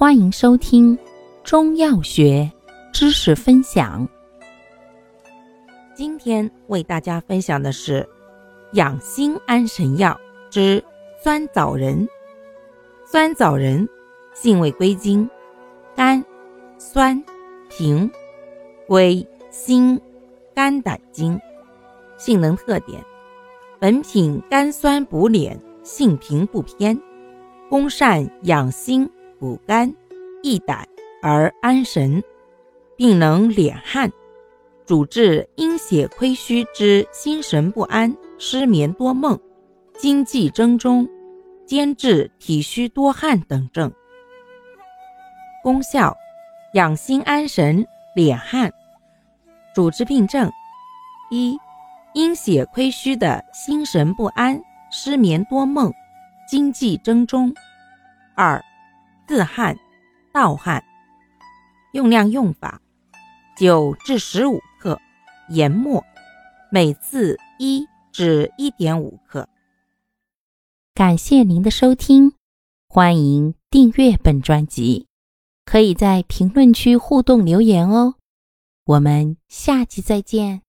[0.00, 0.98] 欢迎收听
[1.44, 2.50] 中药学
[2.90, 4.08] 知识分享。
[5.94, 8.08] 今天为大家分享的是
[8.72, 10.18] 养心安神药
[10.48, 10.82] 之
[11.22, 12.08] 酸枣仁。
[13.04, 13.86] 酸枣仁
[14.32, 15.28] 性味归经：
[15.94, 16.24] 甘、
[16.78, 17.22] 酸、
[17.68, 18.10] 平，
[18.86, 20.00] 归心、
[20.54, 21.38] 肝胆经。
[22.16, 23.04] 性能特点：
[23.78, 26.98] 本品甘酸补敛，性平不偏，
[27.68, 29.06] 功善养心。
[29.40, 29.92] 补肝
[30.42, 30.86] 益胆
[31.22, 32.22] 而安神，
[32.94, 34.12] 并能敛汗，
[34.84, 39.40] 主治阴血亏虚之心神不安、失眠多梦、
[39.94, 41.08] 精气争中、
[41.66, 43.90] 兼治体虚多汗等症。
[45.62, 46.14] 功效：
[46.74, 48.70] 养心安神、敛汗。
[49.74, 50.50] 主治病症：
[51.30, 51.56] 一、
[52.12, 54.60] 阴血亏虚的心神不安、
[54.90, 55.90] 失眠多梦、
[56.46, 57.50] 精气争中；
[58.34, 58.62] 二、
[59.30, 59.78] 自汗、
[60.32, 60.82] 盗汗，
[61.92, 62.82] 用量用法：
[63.56, 65.00] 九至十五克，
[65.50, 66.04] 研末，
[66.72, 69.48] 每次一至一点五克。
[70.94, 72.32] 感谢您的收听，
[72.88, 75.06] 欢迎订阅本专辑，
[75.64, 78.16] 可以在评论区互动留言哦。
[78.84, 80.62] 我们下期再见。